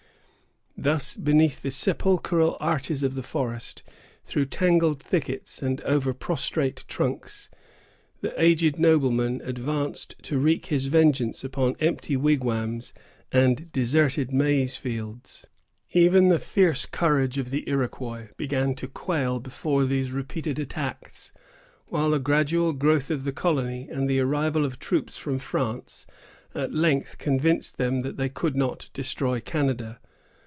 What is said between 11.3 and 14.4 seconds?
upon empty wigwams and deserted